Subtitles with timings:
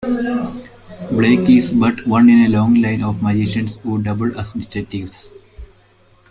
[1.11, 5.31] Blake is but one in a long line of magicians who double as detectives.